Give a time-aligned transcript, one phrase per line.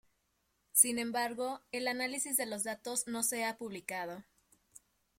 [0.71, 4.23] Sin embargo, el análisis de los datos no se ha publicado.